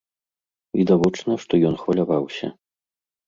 Відавочна, 0.79 1.31
што 1.45 1.53
ён 1.71 1.77
хваляваўся. 1.81 2.47